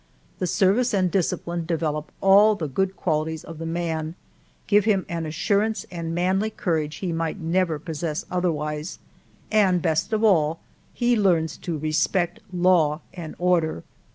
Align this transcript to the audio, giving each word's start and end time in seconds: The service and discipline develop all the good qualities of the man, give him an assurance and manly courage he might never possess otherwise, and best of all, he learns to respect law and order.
The 0.39 0.47
service 0.47 0.95
and 0.95 1.11
discipline 1.11 1.67
develop 1.67 2.11
all 2.21 2.55
the 2.55 2.67
good 2.67 2.95
qualities 2.95 3.43
of 3.43 3.59
the 3.59 3.67
man, 3.67 4.15
give 4.65 4.85
him 4.85 5.05
an 5.07 5.27
assurance 5.27 5.85
and 5.91 6.15
manly 6.15 6.49
courage 6.49 6.95
he 6.95 7.11
might 7.11 7.39
never 7.39 7.77
possess 7.77 8.25
otherwise, 8.31 8.97
and 9.51 9.79
best 9.79 10.11
of 10.11 10.23
all, 10.23 10.59
he 10.91 11.15
learns 11.15 11.55
to 11.57 11.77
respect 11.77 12.39
law 12.51 13.01
and 13.13 13.35
order. 13.37 13.83